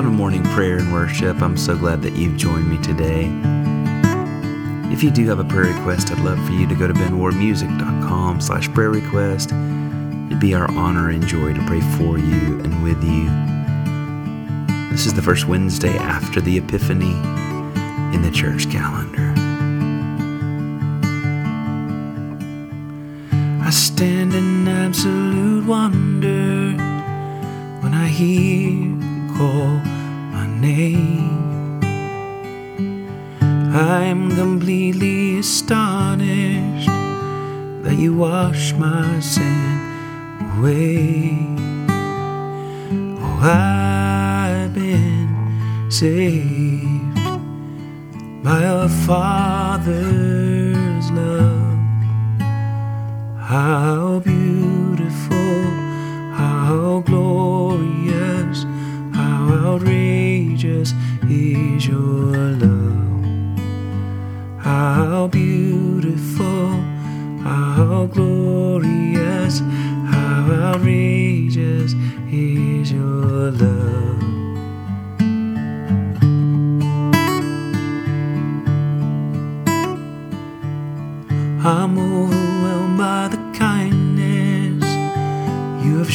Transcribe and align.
Welcome 0.00 0.14
to 0.14 0.18
morning 0.18 0.42
prayer 0.44 0.78
and 0.78 0.90
worship. 0.90 1.42
I'm 1.42 1.58
so 1.58 1.76
glad 1.76 2.00
that 2.00 2.14
you've 2.14 2.38
joined 2.38 2.70
me 2.70 2.78
today. 2.78 3.30
If 4.90 5.02
you 5.02 5.10
do 5.10 5.28
have 5.28 5.40
a 5.40 5.44
prayer 5.44 5.74
request, 5.74 6.10
I'd 6.10 6.20
love 6.20 6.42
for 6.46 6.52
you 6.52 6.66
to 6.68 6.74
go 6.74 6.86
to 6.86 6.94
benwardmusic.com 6.94 8.40
slash 8.40 8.72
prayer 8.72 8.88
request. 8.88 9.50
It'd 9.50 10.40
be 10.40 10.54
our 10.54 10.70
honor 10.70 11.10
and 11.10 11.26
joy 11.26 11.52
to 11.52 11.66
pray 11.66 11.82
for 11.98 12.18
you 12.18 12.60
and 12.60 12.82
with 12.82 13.04
you. 13.04 13.28
This 14.90 15.04
is 15.04 15.12
the 15.12 15.20
first 15.20 15.46
Wednesday 15.46 15.94
after 15.98 16.40
the 16.40 16.56
Epiphany 16.56 17.12
in 18.14 18.22
the 18.22 18.30
church 18.30 18.70
calendar. 18.70 19.34
I 23.62 23.68
stand 23.68 24.32
in 24.32 24.66
absolute 24.66 25.66
wonder 25.66 26.72
when 27.82 27.92
I 27.92 28.08
hear 28.08 28.89
call 29.40 29.72
my 30.34 30.46
name. 30.60 31.80
I'm 33.72 34.30
completely 34.36 35.38
astonished 35.38 36.88
that 37.84 37.96
you 37.96 38.12
wash 38.16 38.74
my 38.74 39.18
sin 39.20 39.80
away. 40.58 41.38
Oh, 43.24 43.40
I've 43.40 44.74
been 44.74 45.30
saved 45.88 47.14
by 48.44 48.60
a 48.62 48.88
Father's 49.08 49.86
love. 51.12 51.78
How 53.38 54.20
beautiful, 54.22 54.89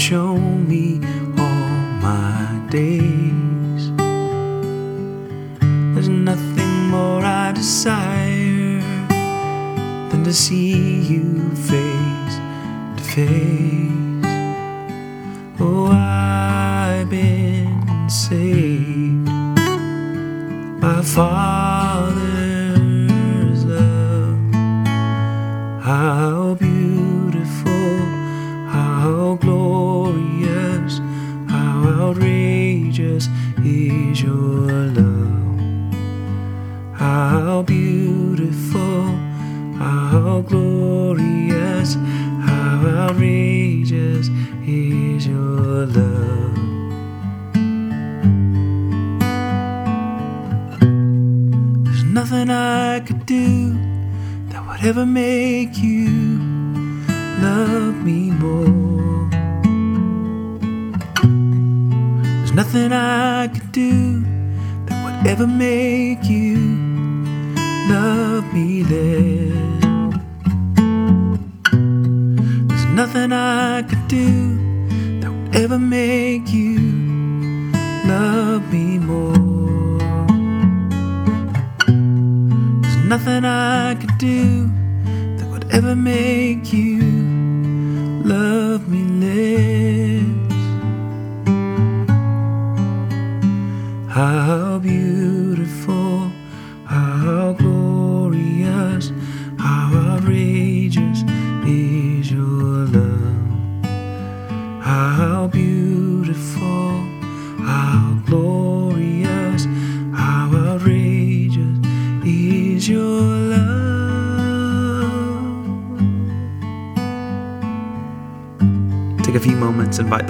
shown 0.09 0.67
me 0.67 0.99
all 1.35 1.79
my 1.99 2.61
days. 2.69 3.83
There's 5.95 6.09
nothing 6.09 6.89
more 6.91 7.23
I 7.25 7.51
desire 7.53 8.81
than 10.11 10.23
to 10.23 10.31
see 10.31 11.01
you 11.11 11.49
face 11.55 12.35
to 12.97 13.03
face. 13.15 14.25
Oh, 15.59 15.89
I've 15.91 17.09
been 17.09 18.07
saved 18.07 19.25
by 20.81 21.01
Father's 21.01 21.74
ever 54.85 55.05
make 55.05 55.79
you 55.79 56.37
love 57.41 57.95
me 58.03 58.29
more. 58.29 59.27
There's 62.21 62.51
nothing 62.51 62.93
I 62.93 63.47
could 63.47 63.71
do 63.71 64.21
that 64.85 64.97
would 65.03 65.27
ever 65.27 65.47
make 65.47 66.23
you 66.25 66.57
love 67.89 68.43
me 68.53 68.83
less. 68.83 69.81
There's 72.67 72.85
nothing 72.93 73.31
I 73.31 73.81
could 73.89 74.07
do 74.07 75.19
that 75.21 75.31
would 75.31 75.55
ever 75.55 75.79
make 75.79 76.53
you 76.53 76.77
love 78.05 78.71
me 78.71 78.99
more. 78.99 79.44
Nothing 83.07 83.45
I 83.45 83.93
could 83.95 84.17
do 84.17 84.67
that 85.37 85.47
would 85.47 85.71
ever 85.71 85.95
make 85.95 86.73
you 86.73 87.01
love 88.23 88.89
me 88.89 89.03
less. 89.21 90.53
How 94.09 94.64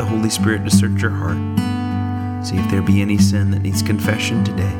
the 0.05 0.11
Holy 0.11 0.29
Spirit 0.29 0.63
to 0.63 0.69
search 0.69 1.01
your 1.01 1.09
heart. 1.09 1.37
See 2.45 2.57
if 2.57 2.69
there 2.69 2.83
be 2.83 3.01
any 3.01 3.17
sin 3.17 3.49
that 3.51 3.63
needs 3.63 3.81
confession 3.81 4.43
today. 4.43 4.71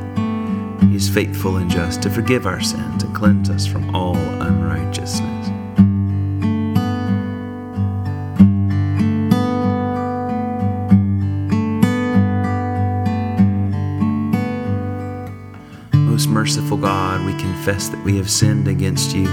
He 0.88 0.96
is 0.96 1.10
faithful 1.10 1.58
and 1.58 1.70
just 1.70 2.04
to 2.04 2.12
forgive 2.12 2.46
our 2.46 2.62
sins 2.62 3.02
and 3.02 3.16
cleanse 3.16 3.50
us 3.50 3.66
from 3.66 3.96
all 3.96 4.16
unrighteousness. 4.16 5.50
Most 15.96 16.28
merciful 16.28 16.78
God, 16.78 17.26
we 17.26 17.34
confess 17.40 17.90
that 17.90 18.04
we 18.06 18.18
have 18.18 18.30
sinned 18.30 18.68
against 18.68 19.16
you 19.16 19.28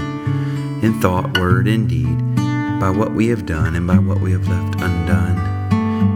in 0.81 0.99
thought, 1.01 1.37
word, 1.37 1.67
and 1.67 1.87
deed, 1.87 2.35
by 2.79 2.89
what 2.89 3.13
we 3.13 3.27
have 3.27 3.45
done 3.45 3.75
and 3.75 3.85
by 3.85 3.99
what 3.99 4.19
we 4.19 4.31
have 4.31 4.47
left 4.47 4.81
undone. 4.81 5.52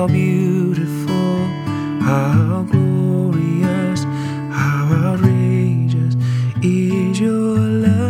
How 0.00 0.06
beautiful, 0.06 1.44
how 2.00 2.64
glorious, 2.70 4.04
how 4.50 4.88
outrageous 4.94 6.14
is 6.62 7.20
your 7.20 7.58
love. 7.58 8.06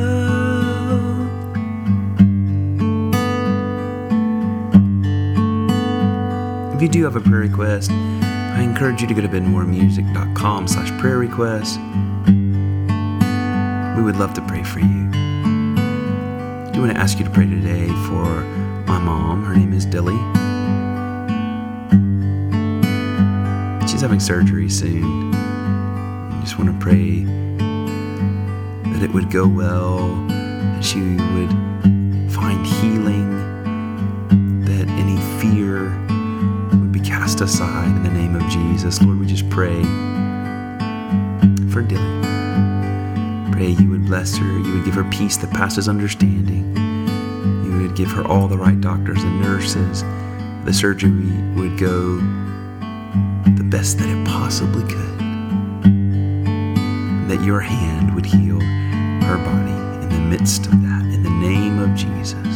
If 6.76 6.80
you 6.80 6.88
do 6.88 7.02
have 7.02 7.16
a 7.16 7.20
prayer 7.20 7.40
request, 7.40 7.90
I 7.90 8.62
encourage 8.62 9.02
you 9.02 9.08
to 9.08 9.14
go 9.14 9.22
to 9.22 9.28
benmoremusic.com 9.28 10.68
slash 10.68 10.96
prayer 11.00 11.18
requests. 11.18 11.76
We 13.96 14.04
would 14.04 14.14
love 14.14 14.32
to 14.34 14.42
pray 14.42 14.62
for 14.62 14.78
you. 14.78 15.10
I 15.10 16.70
do 16.72 16.82
want 16.82 16.92
to 16.92 17.00
ask 17.00 17.18
you 17.18 17.24
to 17.24 17.30
pray 17.32 17.46
today 17.46 17.88
for 18.06 18.44
my 18.86 19.00
mom. 19.00 19.42
Her 19.42 19.56
name 19.56 19.72
is 19.72 19.84
Dilly. 19.84 20.49
She's 24.00 24.06
having 24.06 24.20
surgery 24.20 24.70
soon. 24.70 25.34
I 25.34 26.40
just 26.40 26.58
want 26.58 26.72
to 26.72 26.78
pray 26.82 27.22
that 28.92 29.02
it 29.02 29.12
would 29.12 29.30
go 29.30 29.46
well, 29.46 30.08
that 30.26 30.82
she 30.82 31.00
would 31.02 31.50
find 32.32 32.66
healing, 32.66 34.64
that 34.64 34.88
any 34.88 35.18
fear 35.38 35.90
would 36.70 36.92
be 36.92 37.00
cast 37.00 37.42
aside 37.42 37.94
in 37.94 38.02
the 38.02 38.10
name 38.10 38.36
of 38.36 38.42
Jesus. 38.48 39.02
Lord, 39.02 39.20
we 39.20 39.26
just 39.26 39.50
pray 39.50 39.82
for 41.68 41.82
Dylan. 41.82 43.52
Pray 43.52 43.68
you 43.68 43.90
would 43.90 44.06
bless 44.06 44.34
her, 44.34 44.46
you 44.46 44.76
would 44.76 44.86
give 44.86 44.94
her 44.94 45.04
peace 45.10 45.36
that 45.36 45.50
passes 45.50 45.90
understanding. 45.90 46.74
You 47.66 47.82
would 47.82 47.94
give 47.94 48.10
her 48.12 48.26
all 48.26 48.48
the 48.48 48.56
right 48.56 48.80
doctors 48.80 49.22
and 49.22 49.42
nurses. 49.42 50.04
The 50.64 50.72
surgery 50.72 51.36
would 51.54 51.76
go 51.76 52.18
best 53.70 53.98
that 53.98 54.08
it 54.08 54.26
possibly 54.26 54.82
could. 54.82 55.18
That 57.28 57.40
your 57.44 57.60
hand 57.60 58.12
would 58.16 58.26
heal 58.26 58.58
her 58.58 59.36
body 59.36 59.70
in 60.02 60.08
the 60.08 60.36
midst 60.36 60.66
of 60.66 60.72
that. 60.82 61.02
In 61.02 61.22
the 61.22 61.30
name 61.30 61.78
of 61.78 61.94
Jesus. 61.94 62.49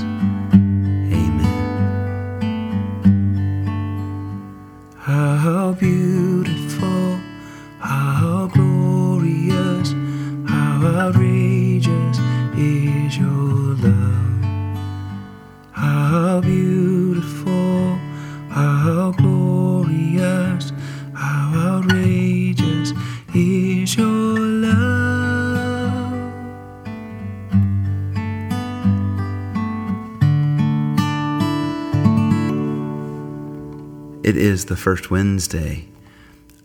Is 34.44 34.66
the 34.66 34.76
first 34.76 35.10
Wednesday 35.10 35.88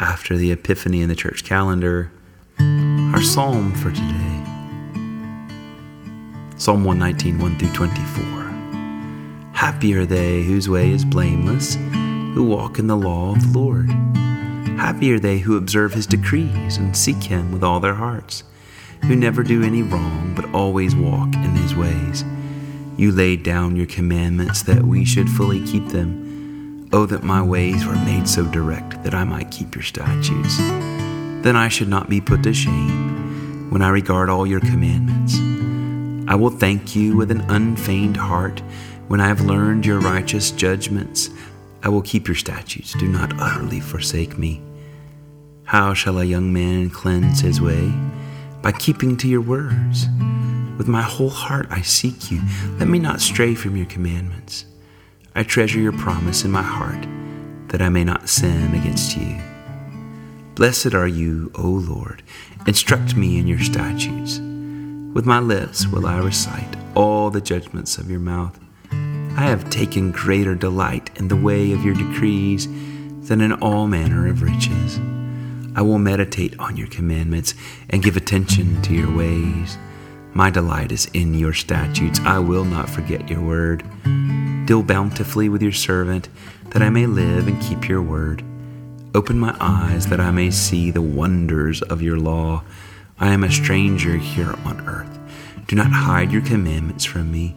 after 0.02 0.36
the 0.36 0.52
Epiphany 0.52 1.02
in 1.02 1.08
the 1.08 1.16
church 1.16 1.46
calendar. 1.46 2.12
Our 2.60 3.22
psalm 3.22 3.74
for 3.74 3.90
today 3.90 4.44
Psalm 6.58 6.84
119, 6.84 7.40
1 7.40 7.58
through 7.58 7.72
24. 7.72 8.24
Happy 9.54 9.94
are 9.94 10.06
they 10.06 10.44
whose 10.44 10.68
way 10.68 10.92
is 10.92 11.06
blameless, 11.06 11.76
who 11.76 12.44
walk 12.44 12.80
in 12.80 12.88
the 12.88 12.98
law 12.98 13.32
of 13.32 13.54
the 13.54 13.58
Lord. 13.58 13.90
Happy 14.78 15.14
are 15.14 15.20
they 15.20 15.40
who 15.40 15.56
observe 15.56 15.94
his 15.94 16.06
decrees 16.06 16.76
and 16.76 16.98
seek 16.98 17.24
him 17.24 17.50
with 17.54 17.64
all 17.64 17.80
their 17.80 17.96
hearts, 17.96 18.44
who 19.06 19.16
never 19.16 19.42
do 19.42 19.64
any 19.64 19.84
wrong, 19.84 20.34
but 20.36 20.54
always 20.54 20.98
walk 20.98 21.34
in 21.34 21.56
his 21.56 21.74
ways. 21.76 22.26
You 22.98 23.14
laid 23.14 23.44
down 23.44 23.78
your 23.78 23.88
commandments 23.88 24.64
that 24.64 24.84
we 24.84 25.06
should 25.06 25.30
fully 25.30 25.66
keep 25.66 25.88
them. 25.88 26.29
Oh, 26.92 27.06
that 27.06 27.22
my 27.22 27.42
ways 27.42 27.86
were 27.86 27.94
made 27.94 28.28
so 28.28 28.46
direct 28.46 29.04
that 29.04 29.14
I 29.14 29.24
might 29.24 29.52
keep 29.52 29.76
your 29.76 29.84
statutes. 29.84 30.58
Then 30.58 31.56
I 31.56 31.68
should 31.68 31.88
not 31.88 32.10
be 32.10 32.20
put 32.20 32.42
to 32.44 32.54
shame 32.54 33.70
when 33.70 33.84
I 33.84 33.90
regard 33.90 34.28
all 34.28 34.48
your 34.48 34.60
commandments. 34.60 35.38
I 36.28 36.34
will 36.34 36.50
thank 36.50 36.96
you 36.96 37.16
with 37.16 37.30
an 37.30 37.42
unfeigned 37.42 38.18
heart 38.18 38.62
when 39.08 39.22
I 39.22 39.28
have 39.28 39.42
learned 39.42 39.86
your 39.86 40.00
righteous 40.00 40.50
judgments. 40.50 41.30
I 41.84 41.90
will 41.90 42.02
keep 42.02 42.28
your 42.28 42.36
statutes. 42.36 42.94
Do 42.94 43.08
not 43.08 43.40
utterly 43.40 43.80
forsake 43.80 44.40
me. 44.40 44.60
How 45.66 45.94
shall 45.94 46.18
a 46.18 46.26
young 46.26 46.52
man 46.52 46.90
cleanse 46.90 47.42
his 47.42 47.62
way? 47.62 47.94
By 48.64 48.72
keeping 48.72 49.16
to 49.18 49.28
your 49.28 49.42
words. 49.42 50.08
With 50.80 50.88
my 50.88 51.04
whole 51.04 51.30
heart 51.30 51.68
I 51.70 51.82
seek 51.82 52.32
you. 52.32 52.42
Let 52.80 52.88
me 52.88 52.98
not 52.98 53.22
stray 53.22 53.54
from 53.54 53.78
your 53.78 53.86
commandments. 53.86 54.66
I 55.40 55.44
treasure 55.44 55.80
your 55.80 55.94
promise 55.94 56.44
in 56.44 56.52
my 56.52 56.62
heart, 56.62 57.08
that 57.70 57.82
I 57.82 57.88
may 57.88 58.04
not 58.04 58.28
sin 58.28 58.76
against 58.76 59.16
you. 59.16 59.40
Blessed 60.56 60.94
are 60.94 61.08
you, 61.08 61.50
O 61.56 61.62
Lord. 61.62 62.24
Instruct 62.68 63.16
me 63.16 63.40
in 63.40 63.48
your 63.48 63.60
statutes. 63.60 64.40
With 65.14 65.26
my 65.26 65.40
lips 65.40 65.88
will 65.88 66.06
I 66.06 66.18
recite 66.18 66.76
all 66.94 67.30
the 67.30 67.40
judgments 67.40 67.98
of 67.98 68.12
your 68.12 68.20
mouth. 68.20 68.60
I 68.92 69.44
have 69.44 69.70
taken 69.70 70.12
greater 70.12 70.56
delight 70.56 71.10
in 71.18 71.30
the 71.30 71.38
way 71.38 71.72
of 71.72 71.86
your 71.86 71.96
decrees 71.96 72.68
than 73.30 73.40
in 73.40 73.54
all 73.54 73.88
manner 73.88 74.28
of 74.28 74.42
riches. 74.42 75.00
I 75.74 75.84
will 75.84 76.00
meditate 76.00 76.60
on 76.60 76.76
your 76.76 76.88
commandments 76.88 77.54
and 77.90 78.04
give 78.04 78.18
attention 78.18 78.82
to 78.82 78.94
your 78.94 79.16
ways. 79.16 79.78
My 80.34 80.50
delight 80.50 80.92
is 80.92 81.10
in 81.14 81.34
your 81.34 81.54
statutes. 81.54 82.20
I 82.26 82.40
will 82.40 82.66
not 82.66 82.90
forget 82.90 83.30
your 83.30 83.40
word. 83.40 83.86
Deal 84.70 84.84
bountifully 84.84 85.50
with 85.50 85.64
your 85.64 85.72
servant, 85.72 86.30
that 86.66 86.84
I 86.84 86.92
may 86.92 87.08
live 87.08 87.48
and 87.48 87.60
keep 87.60 87.90
your 87.90 88.04
word. 88.04 88.44
Open 89.16 89.40
my 89.40 89.58
eyes 89.60 90.06
that 90.10 90.20
I 90.20 90.30
may 90.30 90.52
see 90.52 90.92
the 90.92 91.02
wonders 91.02 91.82
of 91.82 92.04
your 92.04 92.20
law. 92.20 92.62
I 93.18 93.34
am 93.34 93.44
a 93.44 93.50
stranger 93.50 94.18
here 94.18 94.54
on 94.66 94.88
earth. 94.88 95.18
Do 95.66 95.76
not 95.76 95.92
hide 95.92 96.32
your 96.32 96.44
commandments 96.44 97.04
from 97.04 97.32
me. 97.32 97.56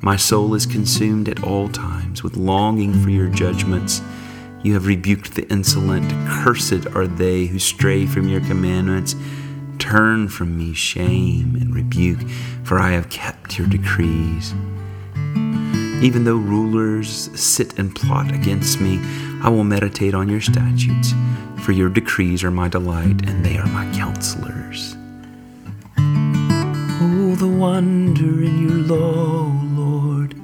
My 0.00 0.14
soul 0.14 0.54
is 0.54 0.64
consumed 0.64 1.28
at 1.28 1.42
all 1.42 1.68
times 1.68 2.22
with 2.22 2.36
longing 2.36 2.92
for 2.94 3.10
your 3.10 3.28
judgments. 3.28 4.00
You 4.62 4.74
have 4.74 4.86
rebuked 4.86 5.34
the 5.34 5.48
insolent. 5.50 6.12
Cursed 6.28 6.86
are 6.94 7.08
they 7.08 7.46
who 7.46 7.58
stray 7.58 8.06
from 8.06 8.28
your 8.28 8.40
commandments. 8.42 9.16
Turn 9.80 10.28
from 10.28 10.56
me 10.56 10.74
shame 10.74 11.56
and 11.56 11.74
rebuke, 11.74 12.20
for 12.62 12.78
I 12.78 12.92
have 12.92 13.10
kept 13.10 13.58
your 13.58 13.66
decrees. 13.66 14.54
Mm-hmm. 16.02 16.06
Even 16.06 16.24
though 16.24 16.36
rulers 16.36 17.30
sit 17.40 17.78
and 17.78 17.94
plot 17.94 18.32
against 18.32 18.80
me, 18.80 18.98
I 19.40 19.48
will 19.48 19.62
meditate 19.62 20.14
on 20.14 20.28
your 20.28 20.40
statutes, 20.40 21.14
for 21.58 21.70
your 21.70 21.88
decrees 21.88 22.42
are 22.42 22.50
my 22.50 22.66
delight, 22.68 23.28
and 23.28 23.44
they 23.44 23.56
are 23.56 23.68
my 23.68 23.88
counselors. 23.94 24.96
Oh, 25.96 27.36
the 27.36 27.46
wonder 27.46 28.42
in 28.42 28.68
your 28.68 28.78
law, 28.78 29.52
Lord, 29.76 30.34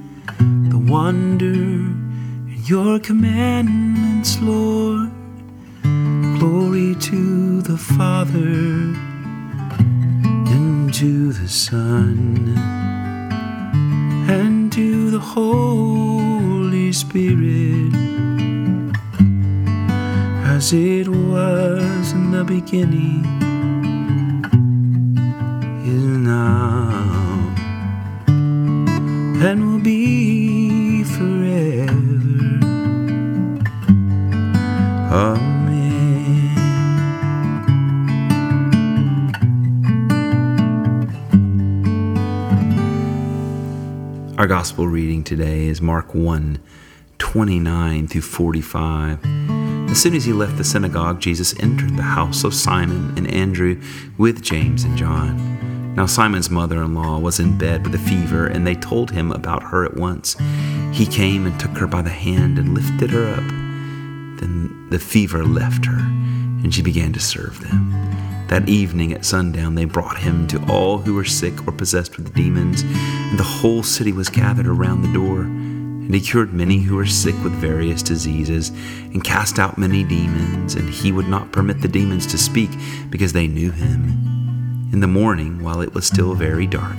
the 0.71 0.79
wonder 0.79 1.53
in 1.53 2.63
your 2.65 3.01
commandments, 3.01 4.41
Lord. 4.41 5.11
Glory 6.39 6.95
to 6.95 7.63
the 7.63 7.77
Father 7.77 8.95
and 10.55 10.95
to 10.95 11.33
the 11.33 11.49
Son 11.49 12.55
and 14.31 14.58
the 15.19 15.25
Holy 15.25 16.93
Spirit, 16.93 17.93
as 20.47 20.73
it 20.73 21.09
was 21.09 22.13
in 22.13 22.31
the 22.31 22.45
beginning, 22.45 23.25
is 25.85 26.05
now, 26.19 27.53
and 28.29 29.59
will 29.67 29.81
be 29.81 31.03
forever. 31.03 31.99
Amen. 35.11 35.48
Our 44.39 44.47
gospel 44.47 44.87
reading 44.87 45.25
today 45.25 45.67
is 45.67 45.83
Mark 45.83 46.15
1 46.15 46.61
29 47.19 48.07
through 48.07 48.21
45. 48.21 49.19
As 49.91 50.01
soon 50.01 50.15
as 50.15 50.27
he 50.27 50.33
left 50.33 50.57
the 50.57 50.63
synagogue, 50.63 51.19
Jesus 51.19 51.59
entered 51.59 51.97
the 51.97 52.05
house 52.05 52.45
of 52.45 52.55
Simon 52.55 53.19
and 53.19 53.29
Andrew 53.35 53.83
with 54.17 54.41
James 54.41 54.85
and 54.85 54.97
John. 54.97 55.97
Now, 55.97 56.07
Simon's 56.07 56.51
mother 56.51 56.81
in 56.85 56.95
law 56.95 57.19
was 57.19 57.41
in 57.41 57.59
bed 57.59 57.83
with 57.83 57.97
a 57.97 57.99
fever, 57.99 58.47
and 58.47 58.65
they 58.65 58.77
told 58.77 59.11
him 59.11 59.33
about 59.33 59.65
her 59.65 59.85
at 59.85 59.97
once. 59.97 60.37
He 60.93 61.05
came 61.05 61.45
and 61.45 61.59
took 61.59 61.77
her 61.77 61.89
by 61.89 62.03
the 62.03 62.11
hand 62.11 62.61
and 62.61 62.75
lifted 62.75 63.11
her 63.11 63.29
up. 63.29 63.49
Then 64.39 64.87
the 64.89 65.01
fever 65.01 65.45
left 65.45 65.85
her, 65.85 65.99
and 65.99 66.73
she 66.73 66.83
began 66.83 67.13
to 67.13 67.21
serve 67.21 67.61
them. 67.61 68.28
That 68.49 68.67
evening 68.67 69.13
at 69.13 69.27
sundown, 69.27 69.75
they 69.75 69.85
brought 69.85 70.17
him 70.17 70.47
to 70.49 70.73
all 70.73 70.97
who 70.97 71.13
were 71.13 71.25
sick 71.27 71.69
or 71.69 71.73
possessed 71.73 72.17
with 72.17 72.35
demons, 72.35 72.81
and 72.83 73.39
the 73.39 73.45
whole 73.45 73.83
city 73.83 74.11
was 74.11 74.31
gathered 74.31 74.67
around 74.67 75.03
the 75.03 75.13
door. 75.13 75.41
And 75.43 76.15
he 76.15 76.21
cured 76.23 76.55
many 76.55 76.79
who 76.79 76.97
were 76.97 77.05
sick 77.05 77.35
with 77.45 77.53
various 77.53 78.03
diseases, 78.03 78.71
and 79.13 79.23
cast 79.23 79.59
out 79.59 79.77
many 79.77 80.03
demons, 80.03 80.77
and 80.77 80.89
he 80.89 81.13
would 81.13 81.29
not 81.29 81.53
permit 81.53 81.83
the 81.83 81.89
demons 81.89 82.27
to 82.29 82.39
speak, 82.39 82.71
because 83.11 83.35
they 83.35 83.47
knew 83.49 83.71
him. 83.71 84.89
In 84.95 85.01
the 85.01 85.07
morning, 85.07 85.63
while 85.63 85.83
it 85.83 85.93
was 85.93 86.07
still 86.07 86.33
very 86.35 86.67
dark, 86.67 86.97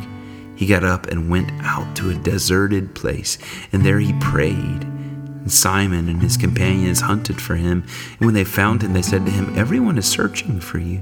he 0.56 0.68
got 0.68 0.84
up 0.84 1.08
and 1.08 1.32
went 1.32 1.52
out 1.64 1.96
to 1.96 2.12
a 2.12 2.16
deserted 2.16 2.94
place, 2.94 3.40
and 3.74 3.84
there 3.84 4.00
he 4.00 4.14
prayed. 4.20 4.84
And 4.84 5.52
Simon 5.52 6.10
and 6.10 6.22
his 6.22 6.38
companions 6.38 7.02
hunted 7.02 7.42
for 7.42 7.56
him, 7.56 7.86
and 8.20 8.28
when 8.28 8.36
they 8.36 8.44
found 8.44 8.84
him, 8.84 8.94
they 8.94 9.02
said 9.02 9.26
to 9.26 9.32
him, 9.32 9.58
Everyone 9.58 9.98
is 9.98 10.06
searching 10.06 10.60
for 10.60 10.78
you. 10.78 11.02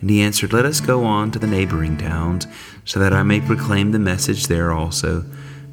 And 0.00 0.10
he 0.10 0.20
answered, 0.22 0.52
Let 0.52 0.64
us 0.64 0.80
go 0.80 1.04
on 1.04 1.30
to 1.32 1.38
the 1.38 1.46
neighboring 1.46 1.96
towns, 1.96 2.46
so 2.84 3.00
that 3.00 3.12
I 3.12 3.22
may 3.22 3.40
proclaim 3.40 3.92
the 3.92 3.98
message 3.98 4.46
there 4.46 4.72
also, 4.72 5.24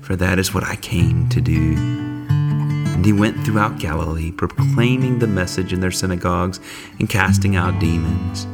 for 0.02 0.16
that 0.16 0.40
is 0.40 0.54
what 0.54 0.64
I 0.64 0.76
came 0.76 1.30
to 1.30 1.42
do. 1.42 1.76
And 1.78 3.06
he 3.06 3.14
went 3.14 3.46
throughout 3.46 3.80
Galilee, 3.80 4.32
proclaiming 4.32 5.20
the 5.20 5.28
message 5.28 5.74
in 5.74 5.80
their 5.80 5.92
synagogues 5.92 6.60
and 7.00 7.10
casting 7.10 7.56
out 7.56 7.80
demons. 7.80 8.48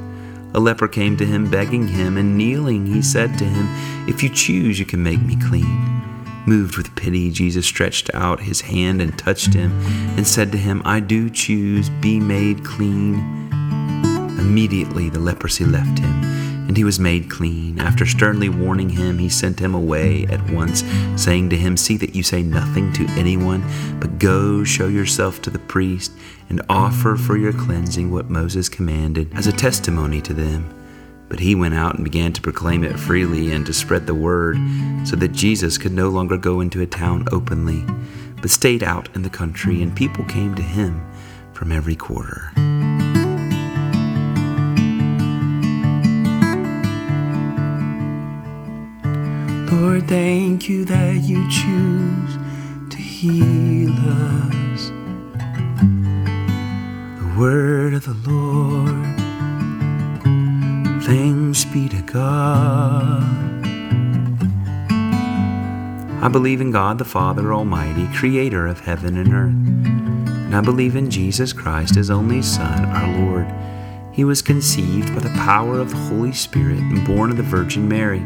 A 0.54 0.60
leper 0.60 0.88
came 0.88 1.16
to 1.18 1.26
him, 1.26 1.50
begging 1.50 1.88
him, 1.88 2.18
and 2.18 2.38
kneeling, 2.38 2.86
he 2.86 3.02
said 3.02 3.38
to 3.38 3.46
him, 3.46 3.68
If 4.10 4.22
you 4.22 4.30
choose, 4.30 4.80
you 4.80 4.86
can 4.86 5.02
make 5.02 5.22
me 5.22 5.38
clean. 5.48 6.02
Moved 6.46 6.76
with 6.76 6.96
pity, 6.96 7.32
Jesus 7.32 7.66
stretched 7.66 8.14
out 8.14 8.42
his 8.42 8.62
hand 8.62 9.02
and 9.02 9.18
touched 9.18 9.54
him, 9.54 9.72
and 10.18 10.28
said 10.28 10.52
to 10.52 10.58
him, 10.58 10.82
I 10.84 11.00
do 11.00 11.30
choose, 11.30 11.90
be 11.90 12.20
made 12.20 12.66
clean. 12.66 13.61
Immediately 14.42 15.10
the 15.10 15.20
leprosy 15.20 15.66
left 15.66 16.00
him, 16.00 16.24
and 16.68 16.76
he 16.76 16.84
was 16.84 17.00
made 17.00 17.30
clean. 17.30 17.80
After 17.80 18.08
sternly 18.08 18.50
warning 18.50 18.90
him, 18.90 19.20
he 19.20 19.30
sent 19.30 19.60
him 19.60 19.76
away 19.76 20.26
at 20.30 20.50
once, 20.50 20.84
saying 21.16 21.52
to 21.52 21.58
him, 21.58 21.78
See 21.78 21.96
that 21.98 22.16
you 22.16 22.24
say 22.24 22.42
nothing 22.42 22.92
to 22.94 23.06
anyone, 23.12 23.64
but 24.00 24.18
go 24.18 24.64
show 24.64 24.88
yourself 24.88 25.44
to 25.44 25.52
the 25.52 25.60
priest, 25.60 26.12
and 26.50 26.62
offer 26.70 27.16
for 27.16 27.38
your 27.38 27.54
cleansing 27.54 28.10
what 28.10 28.32
Moses 28.32 28.68
commanded 28.68 29.32
as 29.36 29.46
a 29.46 29.52
testimony 29.52 30.22
to 30.22 30.34
them. 30.34 30.74
But 31.30 31.40
he 31.40 31.54
went 31.54 31.76
out 31.76 31.96
and 31.96 32.04
began 32.04 32.34
to 32.34 32.42
proclaim 32.42 32.84
it 32.84 33.00
freely 33.00 33.52
and 33.52 33.64
to 33.68 33.74
spread 33.74 34.08
the 34.08 34.16
word, 34.16 34.58
so 35.06 35.16
that 35.18 35.34
Jesus 35.34 35.78
could 35.78 35.94
no 35.94 36.10
longer 36.10 36.36
go 36.36 36.62
into 36.62 36.82
a 36.82 36.88
town 36.88 37.28
openly, 37.32 37.86
but 38.42 38.50
stayed 38.50 38.82
out 38.82 39.08
in 39.16 39.22
the 39.22 39.30
country, 39.30 39.84
and 39.84 39.96
people 39.96 40.26
came 40.26 40.56
to 40.56 40.64
him 40.64 41.06
from 41.54 41.72
every 41.72 41.96
quarter. 41.96 42.52
Lord, 49.72 50.08
thank 50.10 50.68
you 50.68 50.84
that 50.84 51.22
you 51.22 51.50
choose 51.50 52.38
to 52.90 52.98
heal 52.98 53.94
us. 53.94 54.90
The 57.20 57.40
word 57.40 57.94
of 57.94 58.04
the 58.04 58.18
Lord, 58.30 59.16
thanks 61.04 61.64
be 61.64 61.88
to 61.88 62.02
God. 62.02 63.24
I 66.22 66.28
believe 66.28 66.60
in 66.60 66.72
God 66.72 66.98
the 66.98 67.06
Father 67.06 67.54
Almighty, 67.54 68.08
creator 68.14 68.68
of 68.68 68.82
heaven 68.82 69.18
and 69.18 69.34
earth. 69.34 70.36
And 70.52 70.54
I 70.54 70.60
believe 70.60 70.98
in 70.98 71.10
Jesus 71.10 71.54
Christ, 71.54 71.96
his 71.96 72.12
only 72.12 72.42
Son, 72.42 72.84
our 72.86 73.26
Lord. 73.26 73.48
He 74.12 74.26
was 74.26 74.42
conceived 74.42 75.16
by 75.16 75.22
the 75.22 75.30
power 75.30 75.80
of 75.80 75.92
the 75.92 75.96
Holy 75.96 76.34
Spirit 76.34 76.80
and 76.80 77.08
born 77.08 77.32
of 77.32 77.38
the 77.38 77.44
Virgin 77.44 77.88
Mary. 77.88 78.26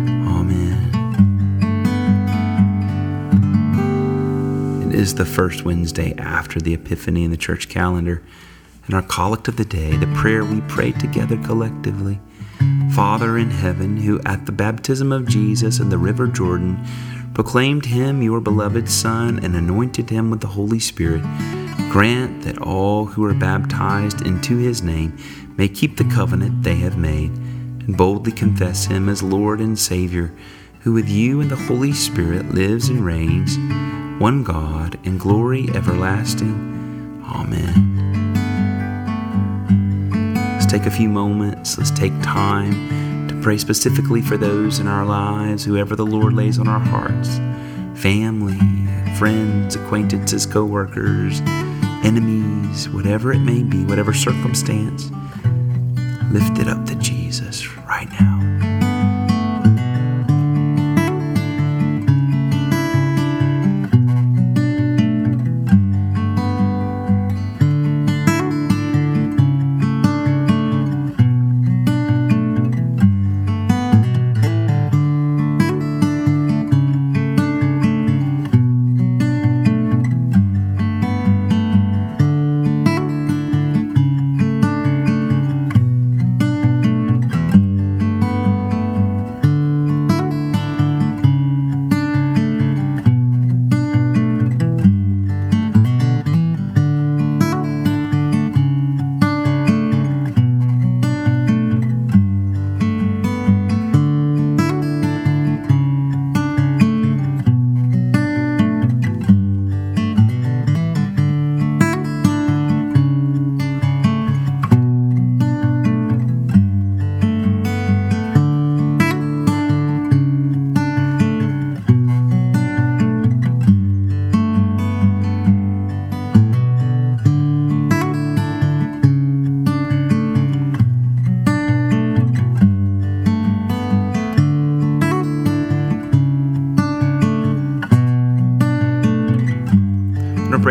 Is 5.01 5.15
the 5.15 5.25
first 5.25 5.65
Wednesday 5.65 6.13
after 6.19 6.59
the 6.59 6.75
Epiphany 6.75 7.23
in 7.23 7.31
the 7.31 7.37
church 7.37 7.67
calendar, 7.67 8.21
and 8.85 8.93
our 8.93 9.01
collect 9.01 9.47
of 9.47 9.57
the 9.57 9.65
day, 9.65 9.97
the 9.97 10.13
prayer 10.15 10.45
we 10.45 10.61
pray 10.67 10.91
together 10.91 11.37
collectively. 11.37 12.19
Father 12.93 13.35
in 13.35 13.49
heaven, 13.49 13.97
who 13.97 14.21
at 14.27 14.45
the 14.45 14.51
baptism 14.51 15.11
of 15.11 15.27
Jesus 15.27 15.79
in 15.79 15.89
the 15.89 15.97
river 15.97 16.27
Jordan 16.27 16.85
proclaimed 17.33 17.87
him 17.87 18.21
your 18.21 18.39
beloved 18.39 18.87
Son 18.87 19.43
and 19.43 19.55
anointed 19.55 20.11
him 20.11 20.29
with 20.29 20.41
the 20.41 20.47
Holy 20.47 20.79
Spirit, 20.79 21.23
grant 21.89 22.43
that 22.43 22.61
all 22.61 23.05
who 23.05 23.23
are 23.23 23.33
baptized 23.33 24.21
into 24.21 24.57
his 24.57 24.83
name 24.83 25.17
may 25.57 25.67
keep 25.67 25.97
the 25.97 26.09
covenant 26.13 26.61
they 26.61 26.75
have 26.75 26.97
made 26.99 27.31
and 27.31 27.97
boldly 27.97 28.31
confess 28.31 28.85
him 28.85 29.09
as 29.09 29.23
Lord 29.23 29.61
and 29.61 29.79
Savior, 29.79 30.31
who 30.81 30.93
with 30.93 31.09
you 31.09 31.41
and 31.41 31.49
the 31.49 31.55
Holy 31.55 31.91
Spirit 31.91 32.53
lives 32.53 32.87
and 32.87 33.03
reigns 33.03 33.57
one 34.21 34.43
God, 34.43 34.99
in 35.03 35.17
glory 35.17 35.67
everlasting. 35.73 37.23
Amen. 37.25 37.73
Let's 40.53 40.67
take 40.67 40.85
a 40.85 40.91
few 40.91 41.09
moments, 41.09 41.79
let's 41.79 41.89
take 41.89 42.13
time 42.21 43.27
to 43.29 43.41
pray 43.41 43.57
specifically 43.57 44.21
for 44.21 44.37
those 44.37 44.77
in 44.77 44.85
our 44.85 45.03
lives, 45.05 45.65
whoever 45.65 45.95
the 45.95 46.05
Lord 46.05 46.33
lays 46.33 46.59
on 46.59 46.67
our 46.67 46.79
hearts 46.79 47.39
family, 47.99 48.59
friends, 49.17 49.75
acquaintances, 49.75 50.45
co 50.45 50.65
workers, 50.65 51.41
enemies, 52.03 52.89
whatever 52.89 53.33
it 53.33 53.39
may 53.39 53.63
be, 53.63 53.85
whatever 53.85 54.13
circumstance. 54.13 55.09
Lift 56.31 56.59
it 56.59 56.67
up 56.67 56.85
to 56.85 56.93
Jesus 56.95 57.75
right 57.87 58.09
now. 58.19 58.60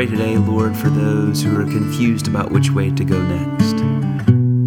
Pray 0.01 0.17
today, 0.17 0.39
Lord, 0.39 0.75
for 0.75 0.89
those 0.89 1.43
who 1.43 1.61
are 1.61 1.65
confused 1.65 2.27
about 2.27 2.51
which 2.51 2.71
way 2.71 2.91
to 2.91 3.05
go 3.05 3.21
next. 3.21 3.75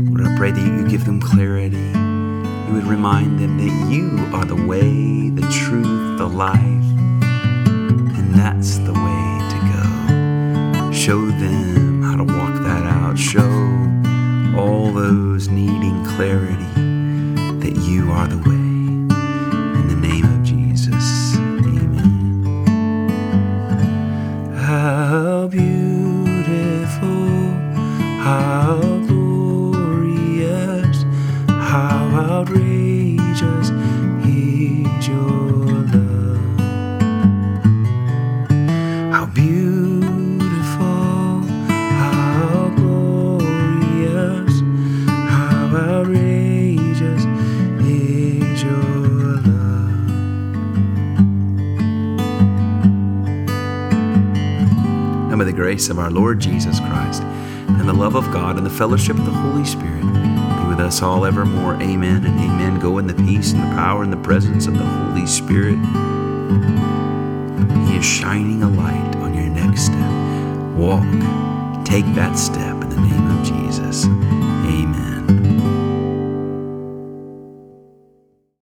Lord, 0.08 0.22
I 0.22 0.38
pray 0.38 0.52
that 0.52 0.62
you 0.62 0.88
give 0.88 1.06
them 1.06 1.20
clarity. 1.20 1.76
You 1.76 2.74
would 2.76 2.84
remind 2.84 3.40
them 3.40 3.58
that 3.58 3.92
you 3.92 4.16
are 4.36 4.46
the 4.46 4.68
way, 4.68 5.32
the 5.32 5.42
truth, 5.52 6.20
the 6.20 6.28
life, 6.28 6.60
and 6.60 8.36
that's 8.36 8.78
the 8.78 8.94
way 8.94 9.26
to 9.50 9.58
go. 9.74 10.92
Show 10.92 11.26
them 11.26 12.04
how 12.04 12.16
to 12.16 12.24
walk 12.26 12.54
that 12.66 12.84
out. 12.86 13.18
Show 13.18 13.42
all 14.56 14.92
those 14.94 15.48
needing 15.48 16.06
clarity 16.16 16.64
that 17.66 17.76
you 17.88 18.12
are 18.12 18.28
the 18.28 18.38
way. 18.48 18.63
And 55.30 55.38
may 55.38 55.46
the 55.46 55.54
grace 55.54 55.90
of 55.90 56.00
our 56.00 56.12
Lord 56.12 56.40
Jesus 56.40 56.80
Christ, 56.80 57.24
and 57.24 57.90
the 57.90 57.94
love 57.94 58.16
of 58.16 58.32
God, 58.32 58.58
and 58.58 58.66
the 58.66 58.70
fellowship 58.70 59.18
of 59.18 59.26
the 59.26 59.32
Holy 59.32 59.66
Spirit 59.66 60.04
be 60.04 60.70
with 60.70 60.80
us 60.80 61.02
all 61.02 61.26
evermore. 61.26 61.76
Amen 61.82 62.26
and 62.26 62.40
amen. 62.40 62.80
Go 62.80 63.00
in 63.00 63.08
the 63.08 63.16
peace 63.16 63.52
and 63.54 63.62
the 63.62 63.76
power 63.76 64.04
and 64.04 64.14
the 64.14 64.18
presence 64.18 64.68
of 64.68 64.78
the 64.78 64.86
Holy 64.86 65.26
Spirit. 65.26 65.80
He 67.88 67.98
is 67.98 68.06
shining 68.06 68.62
a 68.64 68.70
light 68.70 69.16
on 69.18 69.34
your 69.34 69.50
next 69.50 69.86
step. 69.86 70.12
Walk. 70.78 71.04
Take 71.86 72.06
that 72.16 72.38
step 72.38 72.82
in 72.82 72.90
the 72.90 72.96
name 72.96 73.32
of 73.32 73.46
Jesus. 73.46 74.06
Amen. 74.06 75.23